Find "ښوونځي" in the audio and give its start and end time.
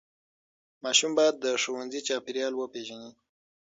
1.61-1.99